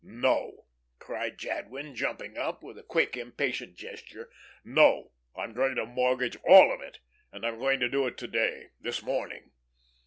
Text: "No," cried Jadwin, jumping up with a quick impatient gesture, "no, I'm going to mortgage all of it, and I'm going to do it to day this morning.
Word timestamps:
"No," 0.03 0.65
cried 0.97 1.37
Jadwin, 1.37 1.93
jumping 1.93 2.35
up 2.35 2.63
with 2.63 2.75
a 2.79 2.81
quick 2.81 3.15
impatient 3.15 3.75
gesture, 3.75 4.31
"no, 4.63 5.11
I'm 5.35 5.53
going 5.53 5.75
to 5.75 5.85
mortgage 5.85 6.35
all 6.37 6.73
of 6.73 6.81
it, 6.81 6.97
and 7.31 7.45
I'm 7.45 7.59
going 7.59 7.79
to 7.81 7.87
do 7.87 8.07
it 8.07 8.17
to 8.17 8.27
day 8.27 8.71
this 8.79 9.03
morning. 9.03 9.51